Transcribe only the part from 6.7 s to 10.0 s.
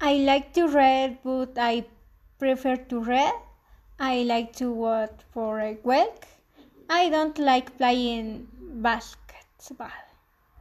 I don't like playing basketball.